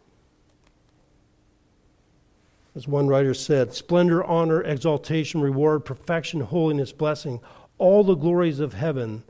[2.74, 7.40] As one writer said, splendor, honor, exaltation, reward, perfection, holiness, blessing,
[7.78, 9.22] all the glories of heaven.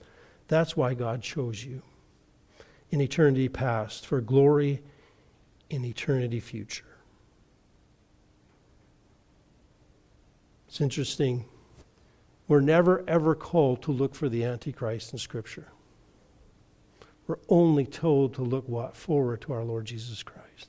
[0.48, 1.82] That's why God chose you
[2.90, 4.82] in eternity past for glory
[5.68, 6.84] in eternity future.
[10.68, 11.44] It's interesting.
[12.48, 15.68] We're never ever called to look for the Antichrist in Scripture.
[17.26, 18.96] We're only told to look what?
[18.96, 20.68] Forward to our Lord Jesus Christ.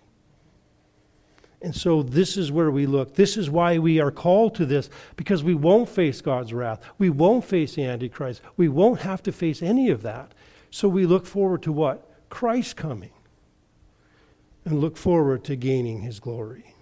[1.64, 3.16] And so this is where we look.
[3.16, 6.84] This is why we are called to this, because we won't face God's wrath.
[6.98, 8.42] We won't face the Antichrist.
[8.58, 10.34] We won't have to face any of that.
[10.72, 12.11] So we look forward to what?
[12.32, 13.12] Christ coming.
[14.66, 16.74] And look forward to gaining his glory.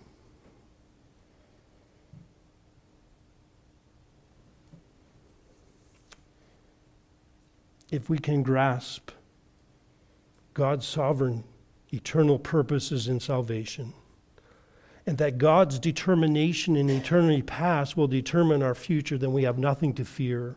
[7.92, 9.12] If we can grasp
[10.54, 11.44] God's sovereign,
[11.92, 13.94] eternal purposes in salvation,
[15.08, 19.94] and that God's determination in eternity past will determine our future, then we have nothing
[19.96, 20.56] to fear.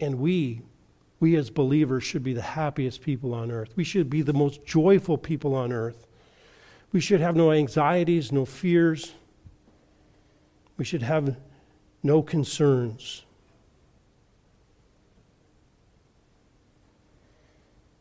[0.00, 0.62] And we,
[1.18, 3.70] we as believers, should be the happiest people on earth.
[3.74, 6.06] We should be the most joyful people on earth.
[6.92, 9.12] We should have no anxieties, no fears.
[10.76, 11.36] We should have
[12.02, 13.24] no concerns.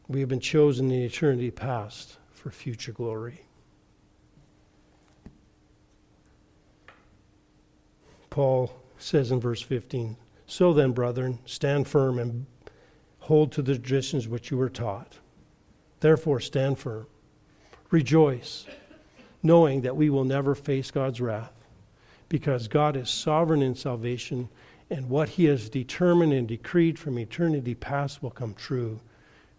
[0.08, 3.46] We have been chosen in eternity past for future glory.
[8.30, 12.46] Paul says in verse 15 So then, brethren, stand firm and
[13.26, 15.20] hold to the traditions which you were taught.
[16.00, 17.08] Therefore, stand firm.
[17.92, 18.66] Rejoice,
[19.44, 21.54] knowing that we will never face God's wrath,
[22.30, 24.50] because God is sovereign in salvation,
[24.90, 29.00] and what he has determined and decreed from eternity past will come true,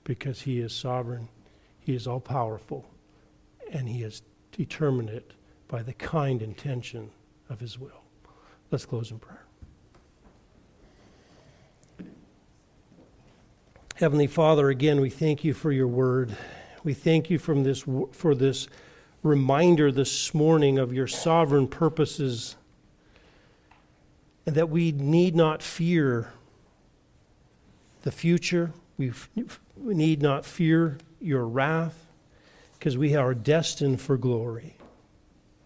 [0.05, 1.29] because he is sovereign
[1.87, 2.85] he is all powerful,
[3.71, 5.35] and He has determined it
[5.69, 7.11] by the kind intention
[7.49, 8.03] of His will.
[8.73, 9.46] Let's close in prayer.
[13.99, 16.37] Heavenly Father, again, we thank you for your word.
[16.85, 17.83] We thank you from this,
[18.13, 18.69] for this
[19.23, 22.57] reminder this morning of your sovereign purposes
[24.45, 26.31] and that we need not fear
[28.03, 28.73] the future.
[28.99, 29.15] we
[29.79, 32.07] we need not fear your wrath
[32.79, 34.77] because we are destined for glory.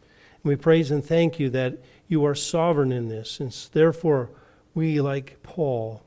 [0.01, 3.41] And we praise and thank you that you are sovereign in this.
[3.41, 4.31] And therefore,
[4.73, 6.05] we, like Paul,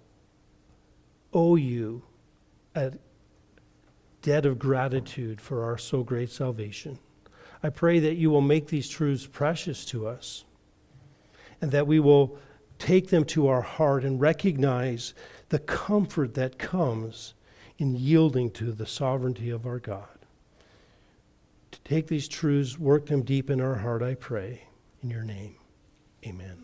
[1.34, 2.04] owe you
[2.76, 2.94] a
[4.22, 7.00] debt of gratitude for our so great salvation.
[7.62, 10.44] I pray that you will make these truths precious to us
[11.62, 12.38] and that we will
[12.80, 15.14] take them to our heart and recognize
[15.50, 17.34] the comfort that comes
[17.78, 20.08] in yielding to the sovereignty of our God.
[21.72, 24.64] To take these truths, work them deep in our heart, I pray.
[25.02, 25.56] In your name,
[26.26, 26.64] amen.